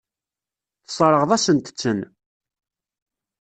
[0.85, 1.99] Tessṛeɣ-asent-ten.